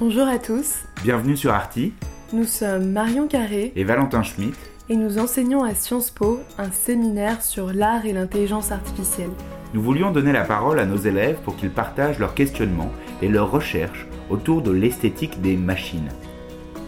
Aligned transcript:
Bonjour 0.00 0.28
à 0.28 0.38
tous, 0.38 0.84
Bienvenue 1.02 1.36
sur 1.36 1.52
Arti 1.52 1.92
nous 2.34 2.44
sommes 2.44 2.92
Marion 2.92 3.26
Carré 3.26 3.72
et 3.74 3.84
Valentin 3.84 4.22
Schmitt. 4.22 4.54
et 4.90 4.96
nous 4.96 5.18
enseignons 5.18 5.64
à 5.64 5.74
Sciences 5.74 6.10
Po 6.10 6.40
un 6.58 6.70
séminaire 6.70 7.40
sur 7.42 7.72
l'art 7.72 8.04
et 8.04 8.12
l'intelligence 8.12 8.70
artificielle. 8.70 9.30
Nous 9.72 9.80
voulions 9.80 10.10
donner 10.10 10.32
la 10.32 10.44
parole 10.44 10.78
à 10.78 10.84
nos 10.84 10.98
élèves 10.98 11.38
pour 11.42 11.56
qu'ils 11.56 11.70
partagent 11.70 12.18
leurs 12.18 12.34
questionnements 12.34 12.92
et 13.22 13.28
leurs 13.28 13.50
recherches 13.50 14.06
autour 14.28 14.60
de 14.60 14.70
l'esthétique 14.70 15.40
des 15.40 15.56
machines. 15.56 16.10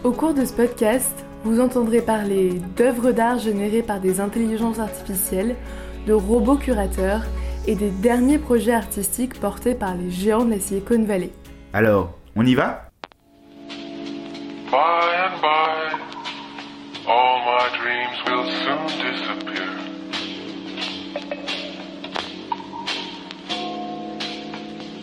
Au 0.04 0.12
cours 0.12 0.34
de 0.34 0.44
ce 0.44 0.52
podcast, 0.52 1.24
vous 1.44 1.58
entendrez 1.58 2.02
parler 2.02 2.60
d'œuvres 2.76 3.12
d'art 3.12 3.38
générées 3.38 3.82
par 3.82 4.00
des 4.00 4.20
intelligences 4.20 4.78
artificielles, 4.78 5.56
de 6.06 6.12
robots 6.12 6.56
curateurs 6.56 7.24
et 7.66 7.76
des 7.76 7.90
derniers 7.90 8.38
projets 8.38 8.74
artistiques 8.74 9.40
portés 9.40 9.74
par 9.74 9.94
les 9.94 10.10
géants 10.10 10.44
de 10.44 10.50
la 10.50 10.60
Silicon 10.60 11.02
Valley. 11.02 11.30
Alors, 11.72 12.12
on 12.36 12.44
y 12.44 12.54
va? 12.54 12.89
By 14.70 14.76
and 15.26 15.42
by, 15.42 15.98
all 17.04 17.38
my 17.44 17.68
dreams 17.76 18.18
will 18.24 18.46
soon 18.62 18.86
disappear. 19.02 19.68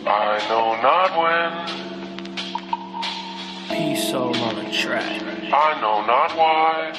I 0.06 0.38
know 0.48 0.80
not 0.80 1.10
when, 1.20 1.52
Peace 3.68 4.14
all 4.14 4.34
on 4.34 4.56
a 4.56 4.70
track. 4.72 5.04
I 5.52 5.80
know 5.82 6.00
not 6.06 6.34
why. 6.34 6.92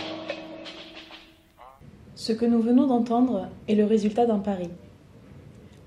Ce 2.13 2.33
que 2.33 2.45
nous 2.45 2.61
venons 2.61 2.85
d'entendre 2.85 3.47
est 3.67 3.73
le 3.73 3.85
résultat 3.85 4.27
d'un 4.27 4.37
pari. 4.37 4.69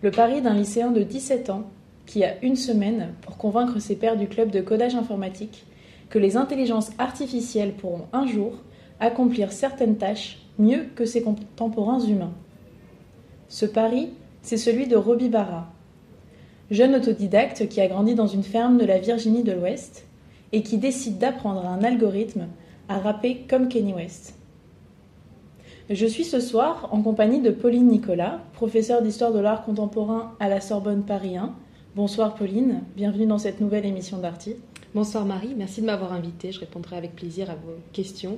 Le 0.02 0.10
pari 0.10 0.42
d'un 0.42 0.54
lycéen 0.54 0.90
de 0.90 1.04
17 1.04 1.50
ans 1.50 1.70
qui 2.06 2.24
a 2.24 2.42
une 2.42 2.56
semaine 2.56 3.14
pour 3.20 3.36
convaincre 3.36 3.78
ses 3.78 3.94
pairs 3.94 4.16
du 4.16 4.26
club 4.26 4.50
de 4.50 4.60
codage 4.60 4.96
informatique 4.96 5.64
que 6.12 6.18
les 6.18 6.36
intelligences 6.36 6.90
artificielles 6.98 7.72
pourront 7.72 8.06
un 8.12 8.26
jour 8.26 8.52
accomplir 9.00 9.50
certaines 9.50 9.96
tâches 9.96 10.42
mieux 10.58 10.84
que 10.94 11.06
ses 11.06 11.22
contemporains 11.22 12.00
humains. 12.00 12.34
Ce 13.48 13.64
pari, 13.64 14.10
c'est 14.42 14.58
celui 14.58 14.86
de 14.86 14.94
Robbie 14.94 15.30
Barra, 15.30 15.72
jeune 16.70 16.94
autodidacte 16.94 17.66
qui 17.66 17.80
a 17.80 17.88
grandi 17.88 18.14
dans 18.14 18.26
une 18.26 18.42
ferme 18.42 18.76
de 18.76 18.84
la 18.84 18.98
Virginie 18.98 19.42
de 19.42 19.52
l'Ouest 19.52 20.06
et 20.52 20.62
qui 20.62 20.76
décide 20.76 21.16
d'apprendre 21.16 21.66
un 21.66 21.82
algorithme 21.82 22.46
à 22.90 22.98
rapper 22.98 23.46
comme 23.48 23.68
Kenny 23.68 23.94
West. 23.94 24.34
Je 25.88 26.06
suis 26.06 26.24
ce 26.24 26.40
soir 26.40 26.90
en 26.92 27.00
compagnie 27.00 27.40
de 27.40 27.50
Pauline 27.50 27.88
Nicolas, 27.88 28.40
professeure 28.52 29.00
d'histoire 29.00 29.32
de 29.32 29.40
l'art 29.40 29.64
contemporain 29.64 30.34
à 30.40 30.50
la 30.50 30.60
Sorbonne 30.60 31.04
Paris 31.04 31.38
1. 31.38 31.54
Bonsoir 31.96 32.34
Pauline, 32.34 32.82
bienvenue 32.96 33.26
dans 33.26 33.38
cette 33.38 33.62
nouvelle 33.62 33.86
émission 33.86 34.18
d'Arty. 34.18 34.56
Bonsoir 34.94 35.24
Marie, 35.24 35.54
merci 35.56 35.80
de 35.80 35.86
m'avoir 35.86 36.12
invitée. 36.12 36.52
Je 36.52 36.60
répondrai 36.60 36.98
avec 36.98 37.16
plaisir 37.16 37.48
à 37.48 37.54
vos 37.54 37.78
questions. 37.94 38.36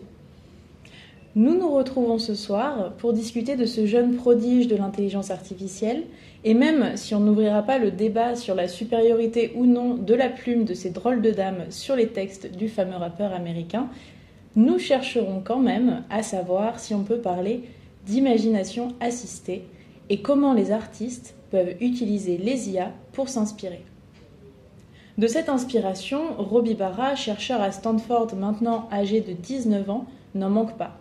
Nous 1.34 1.58
nous 1.58 1.68
retrouvons 1.68 2.18
ce 2.18 2.36
soir 2.36 2.92
pour 2.98 3.12
discuter 3.12 3.56
de 3.56 3.66
ce 3.66 3.86
jeune 3.86 4.14
prodige 4.14 4.68
de 4.68 4.76
l'intelligence 4.76 5.32
artificielle 5.32 6.04
et 6.44 6.54
même 6.54 6.96
si 6.96 7.12
on 7.16 7.18
n'ouvrira 7.18 7.62
pas 7.62 7.78
le 7.78 7.90
débat 7.90 8.36
sur 8.36 8.54
la 8.54 8.68
supériorité 8.68 9.52
ou 9.56 9.66
non 9.66 9.94
de 9.94 10.14
la 10.14 10.28
plume 10.28 10.64
de 10.64 10.74
ces 10.74 10.90
drôles 10.90 11.22
de 11.22 11.32
dames 11.32 11.64
sur 11.70 11.96
les 11.96 12.10
textes 12.10 12.54
du 12.54 12.68
fameux 12.68 12.94
rappeur 12.94 13.32
américain, 13.32 13.88
nous 14.54 14.78
chercherons 14.78 15.42
quand 15.44 15.58
même 15.58 16.04
à 16.08 16.22
savoir 16.22 16.78
si 16.78 16.94
on 16.94 17.02
peut 17.02 17.18
parler 17.18 17.64
d'imagination 18.06 18.94
assistée 19.00 19.64
et 20.08 20.22
comment 20.22 20.54
les 20.54 20.70
artistes 20.70 21.34
peuvent 21.50 21.74
utiliser 21.80 22.36
les 22.36 22.70
IA 22.70 22.92
pour 23.10 23.28
s'inspirer. 23.28 23.82
De 25.16 25.28
cette 25.28 25.48
inspiration, 25.48 26.34
Robbie 26.38 26.74
Barra, 26.74 27.14
chercheur 27.14 27.60
à 27.60 27.70
Stanford 27.70 28.34
maintenant 28.34 28.88
âgé 28.90 29.20
de 29.20 29.32
19 29.32 29.88
ans, 29.88 30.06
n'en 30.34 30.50
manque 30.50 30.76
pas. 30.76 30.98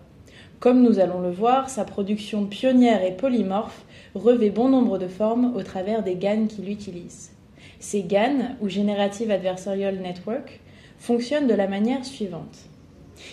Comme 0.60 0.84
nous 0.84 1.00
allons 1.00 1.20
le 1.20 1.32
voir, 1.32 1.68
sa 1.72 1.84
production 1.84 2.46
pionnière 2.46 3.04
et 3.04 3.18
polymorphe 3.18 3.84
revêt 4.14 4.52
bon 4.52 4.70
nombre 4.70 5.00
de 5.00 5.08
formes 5.08 5.56
au 5.56 5.64
travers 5.64 6.04
des 6.04 6.14
GAN 6.14 6.46
qu'il 6.46 6.70
utilise. 6.70 7.32
Ces 7.80 8.04
GAN, 8.04 8.56
ou 8.62 8.70
Generative 8.70 9.32
Adversarial 9.32 9.98
Network, 9.98 10.62
fonctionnent 11.00 11.48
de 11.48 11.56
la 11.56 11.68
manière 11.68 12.06
suivante. 12.06 12.70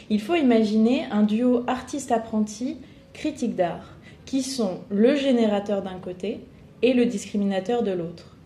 Il 0.08 0.20
faut 0.20 0.34
imaginer 0.34 1.04
un 1.10 1.24
duo 1.24 1.62
artiste-apprenti, 1.66 2.78
critique 3.12 3.54
d'art, 3.54 3.96
qui 4.24 4.42
sont 4.42 4.78
le 4.88 5.14
générateur 5.14 5.82
d'un 5.82 5.98
côté 5.98 6.40
et 6.80 6.94
le 6.94 7.04
discriminateur 7.04 7.82
de 7.82 7.92
l'autre. 7.92 8.36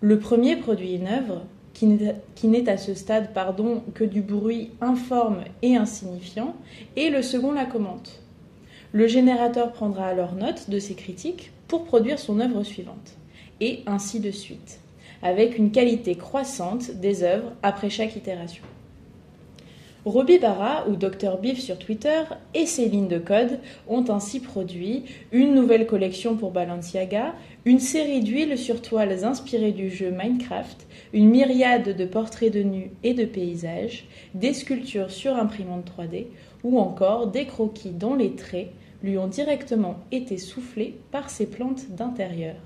Le 0.00 0.20
premier 0.20 0.56
produit 0.56 0.94
une 0.94 1.08
œuvre 1.08 1.42
qui 1.74 1.86
n'est- 1.86 2.68
à 2.68 2.76
ce 2.76 2.94
stade 2.94 3.32
pardon, 3.32 3.82
que 3.94 4.04
du 4.04 4.22
bruit 4.22 4.70
informe 4.80 5.44
et 5.62 5.76
insignifiant, 5.76 6.54
et 6.96 7.10
le 7.10 7.22
second 7.22 7.52
la 7.52 7.64
commente. 7.64 8.20
Le 8.92 9.06
générateur 9.06 9.72
prendra 9.72 10.06
alors 10.06 10.34
note 10.34 10.68
de 10.68 10.78
ses 10.78 10.94
critiques 10.94 11.50
pour 11.68 11.84
produire 11.84 12.18
son 12.18 12.40
œuvre 12.40 12.62
suivante, 12.62 13.16
et 13.60 13.80
ainsi 13.86 14.20
de 14.20 14.30
suite, 14.30 14.80
avec 15.22 15.56
une 15.56 15.70
qualité 15.70 16.14
croissante 16.16 16.90
des 16.90 17.22
œuvres 17.22 17.52
après 17.62 17.88
chaque 17.90 18.16
itération. 18.16 18.64
Robbie 20.04 20.40
Barra, 20.40 20.88
ou 20.88 20.96
Dr 20.96 21.38
Biff 21.40 21.60
sur 21.60 21.78
Twitter, 21.78 22.22
et 22.54 22.66
ses 22.66 22.88
lignes 22.88 23.06
de 23.06 23.18
code 23.18 23.60
ont 23.86 24.04
ainsi 24.08 24.40
produit 24.40 25.04
une 25.30 25.54
nouvelle 25.54 25.86
collection 25.86 26.34
pour 26.34 26.50
Balenciaga, 26.50 27.34
une 27.64 27.78
série 27.78 28.20
d'huiles 28.20 28.58
sur 28.58 28.82
toiles 28.82 29.24
inspirées 29.24 29.70
du 29.70 29.90
jeu 29.90 30.10
Minecraft, 30.10 30.88
une 31.12 31.30
myriade 31.30 31.96
de 31.96 32.04
portraits 32.04 32.52
de 32.52 32.64
nus 32.64 32.90
et 33.04 33.14
de 33.14 33.24
paysages, 33.24 34.06
des 34.34 34.54
sculptures 34.54 35.12
sur 35.12 35.36
imprimante 35.36 35.88
3D, 35.96 36.26
ou 36.64 36.80
encore 36.80 37.28
des 37.28 37.46
croquis 37.46 37.90
dont 37.90 38.16
les 38.16 38.34
traits 38.34 38.70
lui 39.04 39.18
ont 39.18 39.28
directement 39.28 40.00
été 40.10 40.36
soufflés 40.36 40.98
par 41.12 41.30
ses 41.30 41.46
plantes 41.46 41.90
d'intérieur. 41.90 42.56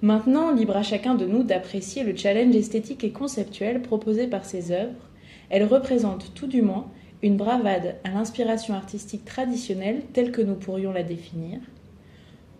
Maintenant, 0.00 0.50
libre 0.50 0.78
à 0.78 0.82
chacun 0.82 1.14
de 1.14 1.26
nous 1.26 1.42
d'apprécier 1.42 2.04
le 2.04 2.16
challenge 2.16 2.56
esthétique 2.56 3.04
et 3.04 3.12
conceptuel 3.12 3.82
proposé 3.82 4.26
par 4.26 4.46
ces 4.46 4.70
œuvres, 4.70 5.10
elles 5.50 5.64
représentent 5.64 6.32
tout 6.34 6.46
du 6.46 6.62
moins 6.62 6.86
une 7.22 7.36
bravade 7.36 7.96
à 8.04 8.10
l'inspiration 8.10 8.74
artistique 8.74 9.24
traditionnelle 9.24 10.02
telle 10.12 10.32
que 10.32 10.42
nous 10.42 10.54
pourrions 10.54 10.92
la 10.92 11.02
définir. 11.02 11.58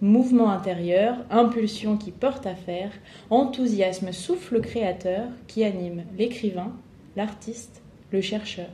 Mouvement 0.00 0.50
intérieur, 0.50 1.16
impulsion 1.30 1.96
qui 1.96 2.10
porte 2.10 2.46
à 2.46 2.54
faire, 2.54 2.90
enthousiasme 3.30 4.12
souffle 4.12 4.60
créateur 4.60 5.24
qui 5.46 5.64
anime 5.64 6.04
l'écrivain, 6.18 6.72
l'artiste, 7.16 7.82
le 8.12 8.20
chercheur. 8.20 8.68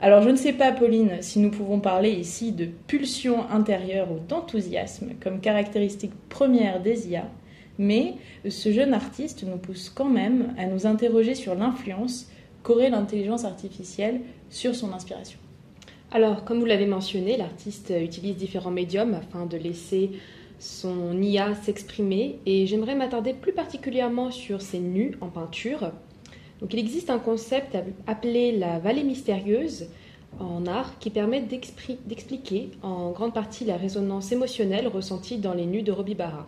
Alors 0.00 0.22
je 0.22 0.30
ne 0.30 0.36
sais 0.36 0.52
pas, 0.52 0.72
Pauline, 0.72 1.18
si 1.20 1.38
nous 1.38 1.50
pouvons 1.50 1.80
parler 1.80 2.10
ici 2.10 2.52
de 2.52 2.66
pulsion 2.66 3.48
intérieure 3.50 4.10
ou 4.10 4.18
d'enthousiasme 4.18 5.10
comme 5.20 5.40
caractéristique 5.40 6.12
première 6.28 6.82
des 6.82 7.08
IA, 7.08 7.28
mais 7.78 8.14
ce 8.48 8.72
jeune 8.72 8.94
artiste 8.94 9.44
nous 9.44 9.56
pousse 9.56 9.90
quand 9.90 10.08
même 10.08 10.54
à 10.58 10.66
nous 10.66 10.86
interroger 10.86 11.34
sur 11.34 11.54
l'influence 11.54 12.28
qu'aurait 12.64 12.90
l'intelligence 12.90 13.44
artificielle 13.44 14.22
sur 14.50 14.74
son 14.74 14.92
inspiration. 14.92 15.38
Alors, 16.10 16.44
comme 16.44 16.58
vous 16.58 16.64
l'avez 16.64 16.86
mentionné, 16.86 17.36
l'artiste 17.36 17.92
utilise 17.96 18.36
différents 18.36 18.70
médiums 18.72 19.14
afin 19.14 19.46
de 19.46 19.56
laisser 19.56 20.10
son 20.58 21.20
IA 21.20 21.54
s'exprimer 21.54 22.38
et 22.46 22.66
j'aimerais 22.66 22.94
m'attarder 22.94 23.34
plus 23.34 23.52
particulièrement 23.52 24.30
sur 24.30 24.62
ses 24.62 24.78
nus 24.78 25.16
en 25.20 25.28
peinture. 25.28 25.92
Donc, 26.60 26.72
il 26.72 26.78
existe 26.78 27.10
un 27.10 27.18
concept 27.18 27.76
appelé 28.06 28.52
la 28.52 28.78
vallée 28.78 29.04
mystérieuse 29.04 29.86
en 30.40 30.66
art 30.66 30.98
qui 30.98 31.10
permet 31.10 31.42
d'expliquer 31.42 32.70
en 32.82 33.10
grande 33.10 33.34
partie 33.34 33.64
la 33.64 33.76
résonance 33.76 34.32
émotionnelle 34.32 34.88
ressentie 34.88 35.38
dans 35.38 35.54
les 35.54 35.66
nus 35.66 35.82
de 35.82 35.92
Robbie 35.92 36.14
Barra. 36.14 36.46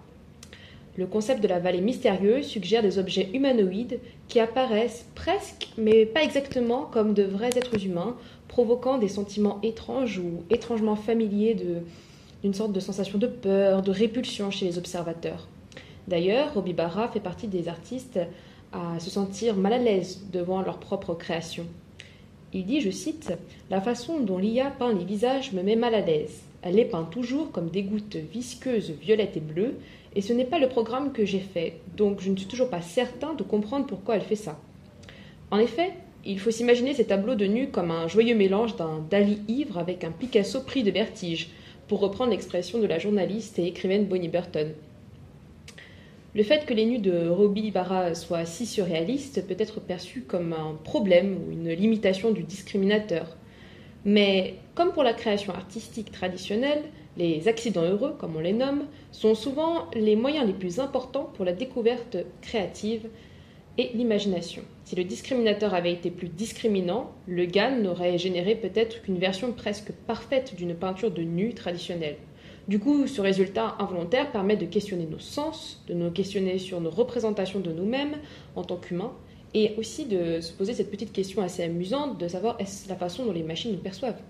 Le 0.97 1.07
concept 1.07 1.43
de 1.43 1.49
la 1.49 1.59
vallée 1.59 1.83
mystérieuse 1.83 2.47
suggère 2.47 2.83
des 2.83 2.99
objets 2.99 3.29
humanoïdes 3.35 4.01
qui 4.29 4.41
apparaissent 4.41 5.07
presque, 5.15 5.69
mais 5.77 6.07
pas 6.07 6.23
exactement, 6.23 6.89
comme 6.91 7.13
de 7.13 7.23
vrais 7.23 7.51
êtres 7.51 7.85
humains, 7.85 8.17
provoquant 8.49 8.97
des 8.97 9.09
sentiments 9.09 9.59
étranges 9.63 10.19
ou 10.19 10.45
étrangement 10.49 10.97
familiers 10.97 11.55
d'une 12.43 12.55
sorte 12.55 12.73
de 12.73 12.81
sensation 12.81 13.19
de 13.19 13.27
peur, 13.27 13.83
de 13.83 13.91
répulsion 13.91 14.51
chez 14.51 14.65
les 14.65 14.79
observateurs. 14.79 15.49
D'ailleurs, 16.09 16.55
Robbie 16.55 16.73
Barra 16.73 17.09
fait 17.09 17.21
partie 17.21 17.49
des 17.49 17.69
artistes 17.69 18.19
à 18.73 18.99
se 18.99 19.11
sentir 19.11 19.57
mal 19.57 19.75
à 19.75 19.79
l'aise 19.79 20.23
devant 20.33 20.63
leur 20.63 20.79
propre 20.79 21.13
création. 21.15 21.67
Il 22.55 22.65
dit, 22.65 22.81
je 22.81 22.91
cite, 22.91 23.35
La 23.69 23.83
façon 23.83 24.21
dont 24.21 24.39
l'IA 24.39 24.71
peint 24.71 24.95
les 24.95 25.05
visages 25.05 25.53
me 25.53 25.63
met 25.63 25.77
mal 25.77 25.95
à 25.95 26.01
l'aise. 26.01 26.46
Elle 26.63 26.77
les 26.77 26.85
peint 26.85 27.05
toujours 27.05 27.53
comme 27.53 27.71
des 27.71 27.83
gouttes 27.83 28.17
visqueuses 28.17 28.91
violettes 28.91 29.37
et 29.37 29.41
bleues, 29.41 29.77
et 30.15 30.21
ce 30.21 30.33
n'est 30.33 30.45
pas 30.45 30.59
le 30.59 30.69
programme 30.69 31.13
que 31.13 31.25
j'ai 31.25 31.41
fait, 31.41 31.75
donc 31.97 32.21
je 32.21 32.31
ne 32.31 32.37
suis 32.37 32.47
toujours 32.47 32.71
pas 32.71 32.81
certain 32.81 33.35
de 33.35 33.43
comprendre 33.43 33.87
pourquoi 33.87 34.17
elle 34.17 34.23
fait 34.23 34.37
ça. 34.37 34.59
En 35.51 35.59
effet, 35.59 35.93
il 36.25 36.41
faut 36.41 36.51
s'imaginer 36.51 36.95
ces 36.95 37.05
tableaux 37.05 37.37
de 37.37 37.47
nus 37.47 37.69
comme 37.69 37.91
un 37.91 38.09
joyeux 38.09 38.35
mélange 38.35 38.77
d'un 38.77 39.05
Dali 39.11 39.41
ivre 39.47 39.79
avec 39.79 40.03
un 40.03 40.11
Picasso 40.11 40.61
pris 40.63 40.83
de 40.83 40.91
vertige, 40.91 41.51
pour 41.89 42.01
reprendre 42.01 42.33
l'expression 42.33 42.81
de 42.81 42.87
la 42.87 42.99
journaliste 42.99 43.59
et 43.59 43.67
écrivaine 43.67 44.07
Bonnie 44.07 44.29
Burton. 44.29 44.73
Le 46.35 46.43
fait 46.43 46.67
que 46.67 46.75
les 46.75 46.85
nus 46.85 46.99
de 46.99 47.29
Robbie 47.29 47.71
Barra 47.71 48.15
soient 48.15 48.45
si 48.45 48.67
surréalistes 48.67 49.47
peut 49.47 49.57
être 49.59 49.81
perçu 49.81 50.23
comme 50.23 50.53
un 50.53 50.75
problème 50.85 51.39
ou 51.39 51.53
une 51.53 51.71
limitation 51.71 52.31
du 52.31 52.43
discriminateur. 52.43 53.37
Mais 54.07 54.55
comme 54.77 54.93
pour 54.93 55.03
la 55.03 55.13
création 55.13 55.53
artistique 55.53 56.13
traditionnelle, 56.13 56.85
les 57.17 57.49
accidents 57.49 57.83
heureux, 57.83 58.15
comme 58.17 58.37
on 58.37 58.41
les 58.41 58.53
nomme, 58.53 58.85
sont 59.11 59.35
souvent 59.35 59.91
les 59.95 60.15
moyens 60.15 60.47
les 60.47 60.53
plus 60.53 60.79
importants 60.79 61.29
pour 61.35 61.45
la 61.45 61.53
découverte 61.53 62.17
créative 62.41 63.09
et 63.79 63.91
l'imagination. 63.95 64.63
Si 64.85 64.95
le 64.95 65.03
discriminateur 65.03 65.75
avait 65.75 65.93
été 65.93 66.13
plus 66.13 66.29
discriminant, 66.29 67.11
le 67.27 67.47
GAN 67.47 67.83
n'aurait 67.83 68.17
généré 68.17 68.55
peut-être 68.55 69.03
qu'une 69.03 69.19
version 69.19 69.51
presque 69.51 69.91
parfaite 70.07 70.55
d'une 70.55 70.77
peinture 70.77 71.11
de 71.11 71.23
nu 71.23 71.53
traditionnelle. 71.53 72.17
Du 72.69 72.79
coup, 72.79 73.09
ce 73.09 73.21
résultat 73.21 73.75
involontaire 73.81 74.31
permet 74.31 74.57
de 74.57 74.67
questionner 74.67 75.07
nos 75.07 75.19
sens, 75.19 75.83
de 75.89 75.95
nous 75.95 76.13
questionner 76.13 76.59
sur 76.59 76.81
nos 76.81 76.91
représentations 76.91 77.61
de 77.61 77.73
nous-mêmes 77.73 78.19
en 78.55 78.63
tant 78.63 78.77
qu'humains, 78.77 79.13
et 79.55 79.75
aussi 79.79 80.05
de 80.05 80.41
se 80.41 80.53
poser 80.53 80.75
cette 80.75 80.91
petite 80.91 81.13
question 81.13 81.43
assez 81.43 81.63
amusante 81.63 82.19
de 82.19 82.29
savoir 82.29 82.57
est-ce 82.59 82.89
la 82.89 82.97
façon 82.97 83.25
dont 83.25 83.33
les 83.33 83.43
machines 83.43 83.73
nous 83.73 83.79
perçoivent? 83.79 84.21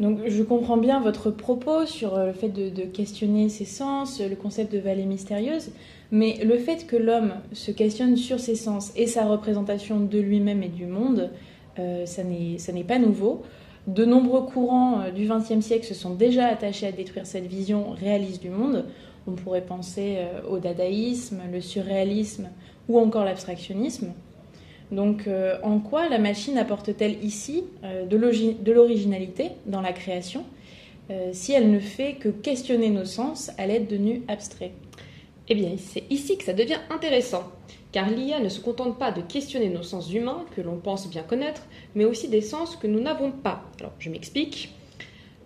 Donc 0.00 0.20
je 0.26 0.42
comprends 0.42 0.78
bien 0.78 1.00
votre 1.00 1.30
propos 1.30 1.84
sur 1.86 2.14
euh, 2.14 2.26
le 2.28 2.32
fait 2.32 2.48
de, 2.48 2.82
questionner 2.84 3.48
ses 3.48 3.66
sens, 3.66 4.20
le 4.20 4.34
concept 4.36 4.72
de 4.72 4.78
vallée 4.78 5.04
mystérieuse, 5.04 5.70
mais 6.10 6.38
le 6.44 6.56
fait 6.58 6.86
que 6.86 6.96
l'homme 6.96 7.34
se 7.52 7.70
questionne 7.70 8.16
sur 8.16 8.40
ses 8.40 8.54
sens 8.54 8.92
et 8.96 9.06
sa 9.06 9.26
représentation 9.26 10.00
de 10.00 10.18
lui-même 10.18 10.62
et 10.62 10.68
du 10.68 10.86
monde, 10.86 11.30
euh, 11.78 12.06
ça 12.06 12.22
n'est 12.24 12.84
pas 12.84 12.98
nouveau. 12.98 13.42
De 13.88 14.04
nombreux 14.04 14.42
courants 14.42 15.00
euh, 15.00 15.10
du 15.10 15.26
XXe 15.26 15.64
siècle 15.64 15.84
se 15.84 15.94
sont 15.94 16.14
déjà 16.14 16.46
attachés 16.46 16.86
à 16.86 16.92
détruire 16.92 17.26
cette 17.26 17.46
vision 17.46 17.90
réaliste 17.90 18.40
du 18.40 18.48
monde. 18.50 18.84
On 19.26 19.32
pourrait 19.32 19.64
penser 19.64 20.18
euh, 20.18 20.48
au 20.48 20.58
dadaïsme, 20.58 21.40
le 21.52 21.60
surréalisme 21.60 22.48
ou 22.88 22.98
encore 22.98 23.24
l'abstractionnisme. 23.24 24.12
Donc 24.90 25.26
euh, 25.26 25.58
en 25.62 25.78
quoi 25.78 26.08
la 26.08 26.18
machine 26.18 26.58
apporte-t-elle 26.58 27.22
ici 27.24 27.64
de 27.82 28.72
l'originalité 28.72 29.52
dans 29.66 29.80
la 29.80 29.92
création 29.92 30.44
si 31.32 31.52
elle 31.52 31.70
ne 31.70 31.78
fait 31.78 32.14
que 32.14 32.30
questionner 32.30 32.88
nos 32.88 33.04
sens 33.04 33.50
à 33.58 33.66
l'aide 33.66 33.86
de 33.86 33.98
nus 33.98 34.22
abstraits? 34.28 34.72
Eh 35.48 35.54
bien, 35.54 35.72
c'est 35.76 36.04
ici 36.08 36.38
que 36.38 36.44
ça 36.44 36.54
devient 36.54 36.78
intéressant 36.88 37.42
car 37.92 38.08
l'IA 38.08 38.40
ne 38.40 38.48
se 38.48 38.60
contente 38.60 38.98
pas 38.98 39.12
de 39.12 39.20
questionner 39.20 39.68
nos 39.68 39.82
sens 39.82 40.12
humains, 40.12 40.44
que 40.56 40.62
l'on 40.62 40.76
pense 40.76 41.08
bien 41.08 41.22
connaître, 41.22 41.62
mais 41.94 42.06
aussi 42.06 42.28
des 42.28 42.40
sens 42.40 42.74
que 42.74 42.86
nous 42.86 43.00
n'avons 43.00 43.30
pas. 43.30 43.62
Alors, 43.78 43.92
je 43.98 44.08
m'explique. 44.08 44.74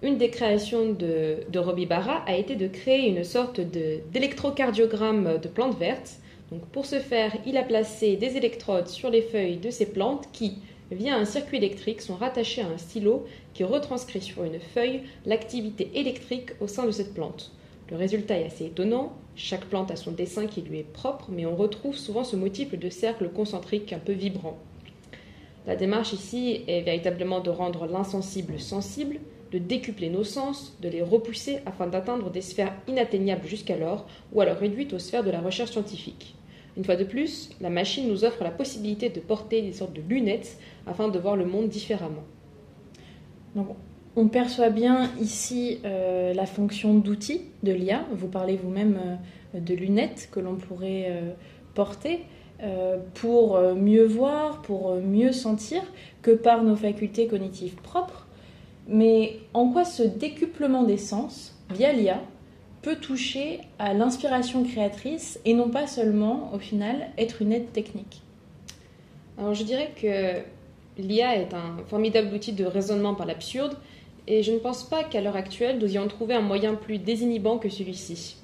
Une 0.03 0.17
des 0.17 0.31
créations 0.31 0.93
de, 0.93 1.39
de 1.49 1.85
Barra 1.87 2.23
a 2.27 2.37
été 2.37 2.55
de 2.55 2.69
créer 2.69 3.09
une 3.09 3.25
sorte 3.25 3.61
d'électrocardiogramme 3.61 5.39
de, 5.43 5.49
plantes 5.49 5.77
vertes. 5.79 6.19
Pour 6.73 6.87
ce 6.87 7.01
faire, 7.01 7.37
il 7.45 7.57
a 7.57 7.65
placé 7.65 8.17
des 8.17 8.37
électrodes 8.37 8.87
sur 8.87 9.11
les 9.11 9.23
feuilles 9.23 9.57
de 9.57 9.71
ces 9.71 9.87
plantes 9.87 10.29
qui, 10.33 10.59
via 10.93 11.17
un 11.17 11.25
circuit 11.25 11.57
électrique, 11.57 12.01
sont 12.01 12.15
rattachées 12.15 12.63
à 12.63 12.69
un 12.69 12.79
stylo 12.79 13.27
qui 13.53 13.65
retranscrit 13.65 14.23
sur 14.23 14.45
une 14.45 14.61
feuille 14.61 15.03
l'activité 15.25 15.91
électrique 15.95 16.51
au 16.61 16.69
sein 16.69 16.87
de 16.87 16.93
cette 16.93 17.15
plante. 17.15 17.51
Le 17.91 17.97
résultat 17.97 18.39
est 18.39 18.47
assez 18.47 18.67
étonnant. 18.67 19.13
Chaque 19.35 19.65
plante 19.65 19.91
a 19.91 19.97
son 19.97 20.13
dessin 20.13 20.47
qui 20.47 20.63
lui 20.63 20.79
est 20.79 20.93
propre, 20.93 21.31
mais 21.33 21.47
on 21.47 21.57
retrouve 21.57 21.97
souvent 21.97 22.23
ce 22.23 22.37
motif 22.37 22.79
de 22.79 22.91
cercle 22.91 23.29
concentrique 23.29 23.93
un 23.93 23.99
peu 23.99 24.13
vibrant. 24.13 24.57
La 25.67 25.75
démarche 25.75 26.13
ici 26.13 26.63
est 26.69 26.83
véritablement 26.83 27.41
de 27.41 27.51
rendre 27.51 27.87
l'insensible 27.87 28.61
sensible, 28.61 29.19
de 29.51 29.59
décupler 29.59 30.11
nos 30.11 30.25
sens, 30.25 30.77
de 30.81 30.89
les 30.89 31.03
repousser 31.03 31.59
afin 31.67 31.89
d'atteindre 31.89 32.31
des 32.31 32.41
sphères 32.41 32.75
inatteignables 32.87 33.49
jusqu'alors, 33.49 34.07
ou 34.33 34.41
alors 34.41 34.59
réduites 34.59 34.93
aux 34.93 35.01
sphères 35.01 35.25
de 35.25 35.31
la 35.31 35.41
recherche 35.41 35.73
scientifique. 35.73 36.36
Une 36.77 36.85
fois 36.85 36.97
de 36.97 37.05
plus, 37.05 37.51
la 37.61 37.71
machine 37.71 38.09
nous 38.09 38.25
offre 38.25 38.45
la 38.45 38.51
possibilité 38.51 39.09
de 39.09 39.21
porter 39.21 39.63
des 39.63 39.73
sortes 39.73 39.95
de 39.95 40.03
lunettes 40.03 40.59
afin 40.87 41.09
de 41.09 41.19
voir 41.19 41.37
le 41.37 41.47
monde 41.47 41.69
différemment. 41.69 42.25
On 44.17 44.29
perçoit 44.29 44.71
bien 44.71 45.11
ici 45.21 45.79
euh, 45.85 46.35
la 46.35 46.47
fonction 46.47 46.95
d'outil 46.95 47.43
de 47.63 47.73
l'IA. 47.73 48.05
Vous 48.13 48.29
parlez 48.29 48.57
vous-même 48.57 48.99
euh, 49.55 49.61
de 49.61 49.75
lunettes 49.75 50.29
que 50.31 50.41
l'on 50.41 50.57
pourrait 50.57 51.07
euh, 51.09 51.33
porter 51.75 52.25
pour 53.13 53.61
mieux 53.75 54.07
voir, 54.07 54.63
pour 54.63 54.95
mieux 54.95 55.33
sentir 55.33 55.83
que 56.23 56.31
par 56.31 56.65
nos 56.65 56.75
facultés 56.75 57.27
cognitives 57.27 57.75
propres. 57.75 58.27
Mais 58.89 59.41
en 59.53 59.69
quoi 59.69 59.85
ce 59.85 60.03
décuplement 60.03 60.83
des 60.83 60.97
sens 60.97 61.55
via 61.69 61.93
l'IA 61.93 62.23
peut 62.87 62.95
toucher 62.95 63.63
à 63.81 63.95
l'inspiration 63.95 64.63
créatrice 64.63 65.41
et 65.45 65.55
non 65.55 65.71
pas 65.71 65.89
seulement, 65.89 66.55
au 66.55 66.61
final, 66.61 67.09
être 67.19 67.43
une 67.43 67.53
aide 67.53 67.73
technique 67.73 68.23
Alors 69.39 69.55
je 69.55 69.65
dirais 69.65 69.91
que 70.01 71.03
l'IA 71.03 71.35
est 71.35 71.53
un 71.53 71.79
formidable 71.89 72.33
outil 72.33 72.53
de 72.53 72.65
raisonnement 72.65 73.17
par 73.17 73.27
l'absurde 73.27 73.77
et 74.29 74.45
je 74.45 74.53
ne 74.53 74.59
pense 74.59 74.89
pas 74.89 75.03
qu'à 75.03 75.21
l'heure 75.21 75.35
actuelle, 75.35 75.81
nous 75.81 75.87
ayons 75.87 76.07
trouvé 76.07 76.35
un 76.35 76.43
moyen 76.43 76.77
plus 76.77 76.99
désinhibant 76.99 77.59
que 77.59 77.69
celui-ci. 77.69 78.37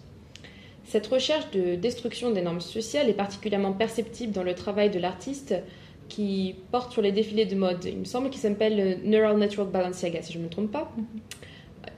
Cette 0.86 1.06
recherche 1.06 1.48
de 1.52 1.76
destruction 1.76 2.32
des 2.32 2.42
normes 2.42 2.60
sociales 2.60 3.08
est 3.08 3.14
particulièrement 3.14 3.72
perceptible 3.72 4.32
dans 4.32 4.42
le 4.42 4.56
travail 4.56 4.90
de 4.90 4.98
l'artiste 4.98 5.54
qui 6.08 6.56
porte 6.72 6.90
sur 6.90 7.00
les 7.00 7.12
défilés 7.12 7.46
de 7.46 7.54
mode. 7.54 7.84
Il 7.84 7.98
me 7.98 8.04
semble 8.04 8.28
qu'il 8.28 8.40
s'appelle 8.40 8.98
Neural 9.04 9.38
Network 9.38 9.70
Balenciaga, 9.70 10.20
si 10.20 10.32
je 10.32 10.38
ne 10.38 10.44
me 10.44 10.48
trompe 10.48 10.72
pas. 10.72 10.92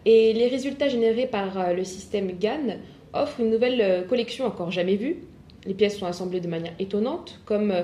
Et 0.07 0.33
les 0.33 0.49
résultats 0.49 0.89
générés 0.89 1.27
par 1.27 1.59
euh, 1.59 1.73
le 1.73 1.85
système 1.85 2.39
GAN 2.39 2.77
offrent 3.13 3.41
une 3.41 3.51
nouvelle 3.51 3.81
euh, 3.81 4.03
collection 4.03 4.45
encore 4.45 4.71
jamais 4.71 4.97
vue. 4.97 5.19
Les 5.67 5.75
pièces 5.75 5.99
sont 5.99 6.07
assemblées 6.07 6.41
de 6.41 6.49
manière 6.49 6.75
étonnante, 6.79 7.41
comme 7.47 7.71
euh, 7.71 7.83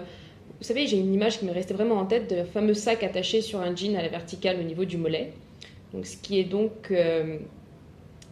vous 0.59 0.67
savez, 0.67 0.87
j'ai 0.87 0.99
une 0.99 1.15
image 1.15 1.39
qui 1.39 1.47
me 1.47 1.53
restait 1.53 1.73
vraiment 1.73 1.97
en 1.97 2.05
tête 2.05 2.31
de 2.31 2.45
fameux 2.45 2.75
sac 2.75 3.03
attaché 3.03 3.41
sur 3.41 3.61
un 3.61 3.75
jean 3.75 3.97
à 3.97 4.03
la 4.03 4.09
verticale 4.09 4.59
au 4.61 4.63
niveau 4.63 4.85
du 4.85 4.99
mollet. 4.99 5.33
Donc, 5.95 6.05
ce 6.05 6.19
qui 6.19 6.39
est 6.39 6.45
donc 6.45 6.93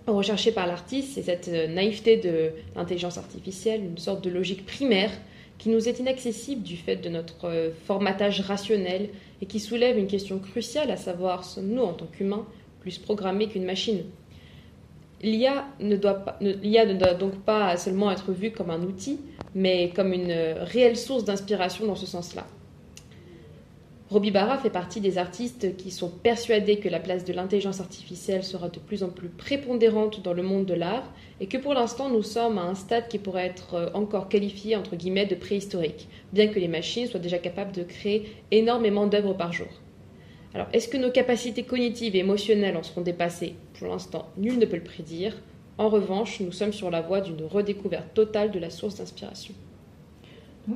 recherché 0.07 0.53
par 0.53 0.67
l'artiste, 0.67 1.15
c'est 1.15 1.23
cette 1.23 1.49
naïveté 1.49 2.19
de 2.19 2.51
l'intelligence 2.77 3.17
artificielle, 3.17 3.83
une 3.83 3.97
sorte 3.97 4.23
de 4.23 4.29
logique 4.29 4.67
primaire 4.67 5.11
qui 5.57 5.71
nous 5.71 5.89
est 5.89 5.99
inaccessible 6.01 6.63
du 6.63 6.77
fait 6.77 6.97
de 6.97 7.09
notre 7.09 7.73
formatage 7.87 8.41
rationnel 8.43 9.09
et 9.41 9.47
qui 9.47 9.59
soulève 9.59 9.97
une 9.97 10.07
question 10.07 10.39
cruciale, 10.39 10.91
à 10.91 10.99
savoir 10.99 11.45
sommes-nous 11.45 11.83
en 11.83 11.95
tant 11.95 12.07
qu'humains 12.07 12.47
plus 12.89 13.49
qu'une 13.49 13.65
machine 13.65 14.05
L'IA 15.21 15.67
ne, 15.81 15.97
doit 15.97 16.25
ne 16.41 16.95
doit 16.95 17.15
donc 17.15 17.35
pas 17.41 17.77
seulement 17.77 18.11
être 18.13 18.31
vue 18.31 18.53
comme 18.53 18.71
un 18.71 18.83
outil, 18.83 19.19
mais 19.55 19.91
comme 19.91 20.13
une 20.13 20.33
réelle 20.61 20.97
source 20.97 21.25
d'inspiration 21.25 21.87
dans 21.87 21.97
ce 21.97 22.07
sens-là. 22.07 22.47
Robbie 24.11 24.31
Barra 24.31 24.57
fait 24.57 24.71
partie 24.71 25.03
des 25.03 25.19
artistes 25.19 25.77
qui 25.77 25.91
sont 25.91 26.09
persuadés 26.09 26.79
que 26.79 26.89
la 26.89 26.99
place 26.99 27.27
de 27.27 27.35
l'intelligence 27.35 27.81
artificielle 27.81 28.43
sera 28.43 28.71
de 28.71 28.79
plus 28.79 29.03
en 29.03 29.11
plus 29.11 29.29
prépondérante 29.29 30.23
dans 30.23 30.33
le 30.33 30.43
monde 30.43 30.65
de 30.65 30.73
l'art 30.73 31.13
et 31.41 31.47
que 31.47 31.59
pour 31.59 31.75
l'instant 31.75 32.09
nous 32.09 32.23
sommes 32.23 32.57
à 32.57 32.63
un 32.63 32.75
stade 32.75 33.09
qui 33.09 33.19
pourrait 33.19 33.45
être 33.45 33.75
euh, 33.75 33.91
encore 33.93 34.31
qualifié 34.31 34.77
entre 34.77 34.97
guillemets 34.97 35.27
de 35.27 35.35
préhistorique, 35.35 36.09
bien 36.33 36.49
que 36.49 36.59
les 36.59 36.69
machines 36.69 37.07
soient 37.07 37.21
déjà 37.21 37.37
capables 37.37 37.73
de 37.73 37.83
créer 37.83 38.35
énormément 38.51 39.07
d'œuvres 39.07 39.35
par 39.35 39.53
jour. 39.53 39.69
Alors 40.55 40.69
est-ce 40.73 40.89
que 40.89 40.97
nos 40.97 41.11
capacités 41.11 41.63
cognitives 41.63 42.17
et 42.17 42.21
émotionnelles 42.21 42.77
en 42.77 42.83
seront 42.83 43.03
dépassées? 43.03 43.55
Pour 43.79 43.89
l'instant, 43.89 44.27
nul 44.37 44.59
ne 44.59 44.65
peut 44.65 44.77
le 44.77 44.83
prédire. 44.83 45.37
En 45.77 45.89
revanche, 45.89 46.41
nous 46.41 46.53
sommes 46.53 46.73
sur 46.73 46.91
la 46.91 47.01
voie 47.01 47.21
d'une 47.21 47.45
redécouverte 47.45 48.15
totale 48.15 48.51
de 48.51 48.59
la 48.59 48.71
source 48.71 48.97
d'inspiration. 48.97 49.55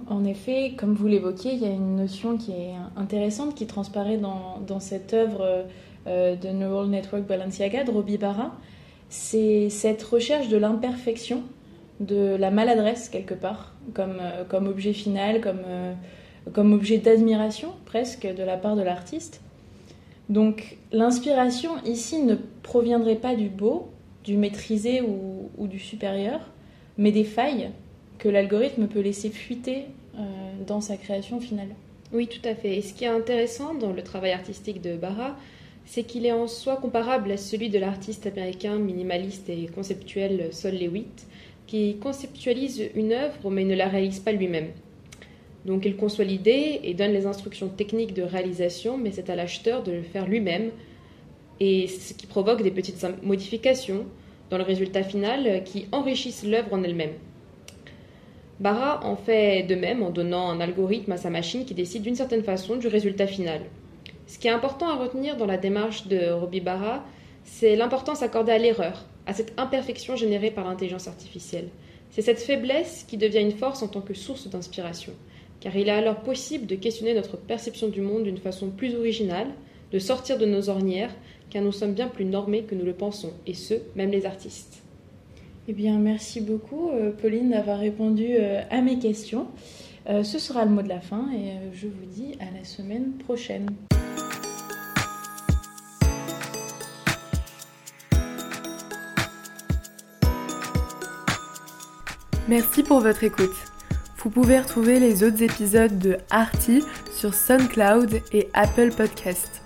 En 0.09 0.25
effet, 0.25 0.73
comme 0.77 0.95
vous 0.95 1.07
l'évoquiez, 1.07 1.53
il 1.53 1.63
y 1.63 1.67
a 1.67 1.71
une 1.71 1.97
notion 1.97 2.39
qui 2.39 2.53
est 2.53 2.75
intéressante 2.97 3.55
qui 3.55 3.67
transparaît 3.67 4.17
dans, 4.17 4.81
cette 4.81 5.13
œuvre 5.13 5.67
euh, 6.07 6.35
de 6.37 6.49
Neural 6.49 6.89
Network 6.89 7.25
Balenciaga 7.25 7.85
de 7.85 7.91
Robbie 7.91 8.17
Barra. 8.17 8.53
C'est 9.11 9.69
cette 9.69 10.03
recherche 10.03 10.49
de 10.49 10.57
l'imperfection, 10.57 11.43
de 12.01 12.37
la 12.37 12.51
maladresse 12.51 13.11
quelque 13.11 13.35
part, 13.35 13.75
comme, 13.93 14.19
euh, 14.21 14.71
objet 14.71 14.95
final, 14.95 15.41
euh, 15.45 15.93
comme 16.53 16.73
objet 16.73 16.99
d'admiration 16.99 17.73
presque 17.85 18.27
de 18.27 18.43
la 18.43 18.57
part 18.57 18.77
de 18.77 18.83
l'artiste. 18.83 19.43
Donc 20.29 20.79
l'inspiration 20.93 21.73
ici 21.85 22.23
ne 22.23 22.37
proviendrait 22.63 23.17
pas 23.17 23.35
du 23.35 23.49
beau, 23.49 23.89
du 24.25 24.37
maîtrisé 24.37 25.03
ou, 25.03 25.67
du 25.67 25.79
supérieur, 25.79 26.41
mais 26.99 27.13
des 27.13 27.25
failles 27.25 27.71
que 28.19 28.29
l'algorithme 28.29 28.87
peut 28.87 29.01
laisser 29.01 29.31
fuiter 29.31 29.87
euh, 30.17 30.21
dans 30.67 30.81
sa 30.81 30.97
création 30.97 31.41
finale. 31.41 31.69
Oui, 32.13 32.27
tout 32.27 32.47
à 32.47 32.55
fait. 32.55 32.77
Et 32.77 32.83
ce 32.83 32.93
qui 32.95 33.05
est 33.05 33.09
intéressant 33.09 33.75
dans 33.75 33.93
le 33.93 34.03
travail 34.03 34.33
artistique 34.33 34.83
de 34.83 34.97
Barra, 34.97 35.37
c'est 35.87 36.05
qu'il 36.05 36.27
est 36.27 36.33
en 36.33 36.47
soi 36.47 36.77
comparable 36.77 37.33
à 37.33 37.37
celui 37.37 37.71
de 37.71 37.79
l'artiste 37.79 38.27
américain 38.27 38.77
minimaliste 38.77 39.49
et 39.49 39.67
conceptuel 39.67 40.53
Sol 40.53 40.75
Lewitt, 40.75 41.27
qui 41.67 41.97
conceptualise 41.99 42.83
une 42.95 43.13
œuvre 43.13 43.51
mais 43.51 43.65
ne 43.65 43.75
la 43.75 43.89
réalise 43.89 44.21
pas 44.21 44.33
lui-même. 44.33 44.69
Donc 45.65 45.85
il 45.85 45.97
conçoit 45.97 46.25
l'idée 46.25 46.81
et 46.83 46.95
donne 46.95 47.13
les 47.13 47.27
instructions 47.27 47.69
techniques 47.69 48.15
de 48.15 48.23
réalisation, 48.23 48.99
mais 48.99 49.13
c'est 49.13 49.31
à 49.31 49.37
l'acheteur 49.37 49.83
de 49.83 49.93
le 49.93 50.03
faire 50.03 50.27
lui-même, 50.27 50.71
et 51.61 51.87
ce 51.87 52.15
qui 52.15 52.27
provoque 52.27 52.63
des 52.63 52.71
petites 52.71 53.07
modifications 53.23 54.07
dans 54.51 54.59
le 54.59 54.65
résultat 54.65 55.03
final 55.03 55.63
qui 55.65 55.87
enrichissent 55.93 56.45
l'œuvre 56.45 56.73
en 56.73 56.83
elle-même. 56.83 57.13
Barra 58.61 59.05
en 59.05 59.17
fait 59.17 59.63
de 59.65 59.75
même 59.75 60.03
en 60.03 60.11
donnant 60.11 60.51
un 60.51 60.61
algorithme 60.61 61.13
à 61.13 61.17
sa 61.17 61.31
machine 61.31 61.65
qui 61.65 61.75
décide 61.75 62.03
d'une 62.03 62.15
certaine 62.15 62.45
façon 62.45 62.77
du 62.77 62.87
résultat 62.87 63.27
final. 63.27 63.63
Ce 64.27 64.39
qui 64.39 64.49
est 64.49 64.53
important 64.53 64.89
à 64.89 64.97
retenir 64.97 65.37
dans 65.37 65.47
la 65.47 65.57
démarche 65.57 66.07
de 66.07 66.31
Robbie 66.31 66.61
Barra, 66.61 67.05
c'est 67.45 67.77
l'importance 67.77 68.23
accordée 68.23 68.53
à 68.53 68.59
l'erreur, 68.59 69.05
à 69.27 69.35
cette 69.35 69.53
imperfection 69.59 70.17
générée 70.17 70.51
par 70.51 70.65
l'intelligence 70.65 71.09
artificielle. 71.09 71.69
C'est 72.11 72.23
cette 72.23 72.41
faiblesse 72.41 73.05
qui 73.09 73.17
devient 73.17 73.41
une 73.41 73.53
force 73.53 73.83
en 73.83 73.89
tant 73.89 74.01
que 74.01 74.15
source 74.15 74.49
d'inspiration, 74.49 75.13
car 75.63 75.77
il 75.77 75.89
est 75.89 75.93
alors 75.93 76.17
possible 76.17 76.67
de 76.67 76.75
questionner 76.75 77.15
notre 77.15 77.37
perception 77.37 77.89
du 77.89 78.01
monde 78.01 78.25
d'une 78.25 78.39
façon 78.39 78.71
plus 78.71 78.97
originale, 78.97 79.47
de 79.93 79.99
sortir 80.01 80.37
de 80.37 80.45
nos 80.45 80.69
ornières, 80.69 81.15
car 81.51 81.63
nous 81.63 81.71
sommes 81.71 81.95
bien 81.95 82.09
plus 82.09 82.25
normés 82.25 82.65
que 82.65 82.75
nous 82.75 82.85
le 82.85 82.95
pensons, 82.95 83.33
et 83.47 83.55
ce, 83.55 83.75
même 83.95 84.11
les 84.11 84.27
artistes. 84.27 84.83
Eh 85.69 85.73
bien, 85.73 85.99
merci 86.01 86.41
beaucoup, 86.41 86.91
euh, 86.91 87.13
Pauline, 87.13 87.51
d'avoir 87.51 87.79
répondu 87.79 88.27
euh, 88.31 88.63
à 88.71 88.81
mes 88.81 88.99
questions. 88.99 89.47
Euh, 90.09 90.25
ce 90.25 90.41
sera 90.41 90.65
le 90.65 90.73
mot 90.73 90.83
de 90.83 90.89
la 90.89 91.01
fin 91.01 91.31
et 91.33 91.53
je 91.73 91.87
vous 91.87 92.07
dis 92.07 92.35
à 92.41 92.59
la 92.59 92.65
semaine 92.65 93.13
prochaine. 93.25 93.71
Merci 102.49 102.83
pour 102.83 102.99
votre 102.99 103.23
écoute. 103.23 103.72
Vous 104.23 104.31
pouvez 104.31 104.61
retrouver 104.61 105.01
les 105.01 105.25
autres 105.25 105.43
épisodes 105.43 105.99
de 105.99 106.17
Arty 106.31 106.85
sur 107.13 107.35
SoundCloud 107.35 108.23
et 108.33 108.49
Apple 108.55 108.91
Podcast. 108.97 109.63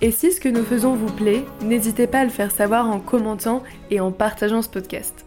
Et 0.00 0.10
si 0.10 0.32
ce 0.32 0.40
que 0.40 0.48
nous 0.48 0.64
faisons 0.64 0.96
vous 0.96 1.12
plaît, 1.12 1.44
n'hésitez 1.62 2.08
pas 2.08 2.18
à 2.20 2.24
le 2.24 2.30
faire 2.30 2.50
savoir 2.50 2.88
en 2.90 2.98
commentant 2.98 3.62
et 3.90 4.00
en 4.00 4.10
partageant 4.10 4.60
ce 4.60 4.68
podcast. 4.68 5.21